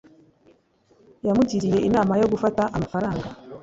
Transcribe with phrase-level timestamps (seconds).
[1.27, 3.27] yamugiriye inama yo gufata amafaranga